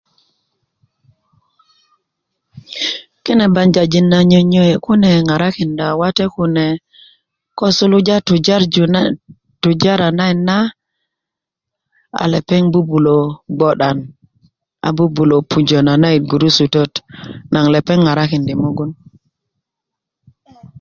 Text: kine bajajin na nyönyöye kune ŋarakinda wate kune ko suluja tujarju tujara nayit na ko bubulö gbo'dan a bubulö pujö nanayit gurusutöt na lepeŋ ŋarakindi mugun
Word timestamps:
kine 3.23 3.45
bajajin 3.55 4.07
na 4.11 4.19
nyönyöye 4.29 4.75
kune 4.85 5.09
ŋarakinda 5.27 5.85
wate 5.99 6.25
kune 6.35 6.65
ko 7.57 7.65
suluja 7.77 8.15
tujarju 8.27 8.83
tujara 9.61 10.07
nayit 10.17 10.39
na 10.47 10.57
ko 12.47 12.57
bubulö 12.71 13.17
gbo'dan 13.57 13.97
a 14.87 14.89
bubulö 14.97 15.37
pujö 15.51 15.79
nanayit 15.85 16.23
gurusutöt 16.31 16.93
na 17.51 17.59
lepeŋ 17.73 17.99
ŋarakindi 18.05 18.53
mugun 18.61 18.91